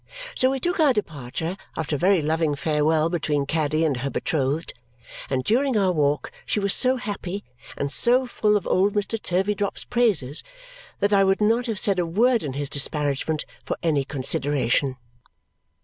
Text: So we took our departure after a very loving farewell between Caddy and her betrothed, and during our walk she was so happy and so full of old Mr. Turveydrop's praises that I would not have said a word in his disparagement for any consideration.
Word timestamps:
So 0.33 0.49
we 0.49 0.59
took 0.59 0.79
our 0.79 0.93
departure 0.93 1.57
after 1.77 1.95
a 1.95 1.99
very 1.99 2.23
loving 2.23 2.55
farewell 2.55 3.07
between 3.07 3.45
Caddy 3.45 3.85
and 3.85 3.97
her 3.97 4.09
betrothed, 4.09 4.73
and 5.29 5.43
during 5.43 5.77
our 5.77 5.91
walk 5.91 6.31
she 6.43 6.59
was 6.59 6.73
so 6.73 6.95
happy 6.95 7.43
and 7.77 7.91
so 7.91 8.25
full 8.25 8.57
of 8.57 8.65
old 8.65 8.93
Mr. 8.95 9.21
Turveydrop's 9.21 9.83
praises 9.83 10.43
that 11.01 11.13
I 11.13 11.23
would 11.23 11.39
not 11.39 11.67
have 11.67 11.77
said 11.77 11.99
a 11.99 12.05
word 12.07 12.41
in 12.41 12.53
his 12.53 12.67
disparagement 12.67 13.45
for 13.63 13.77
any 13.83 14.03
consideration. 14.03 14.97